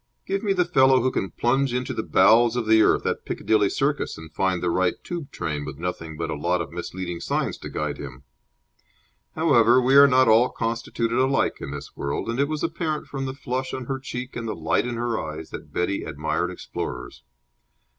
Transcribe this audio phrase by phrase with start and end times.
[0.25, 3.69] Give me the fellow who can plunge into the bowels of the earth at Piccadilly
[3.69, 7.55] Circus and find the right Tube train with nothing but a lot of misleading signs
[7.59, 8.23] to guide him.
[9.35, 13.27] However, we are not all constituted alike in this world, and it was apparent from
[13.27, 17.21] the flush on her cheek and the light in her eyes that Betty admired explorers.